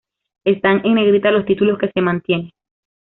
Están 0.45 0.81
en 0.83 0.95
negrita 0.95 1.29
los 1.29 1.45
títulos 1.45 1.77
que 1.77 1.91
se 1.93 2.01
mantiene. 2.01 2.53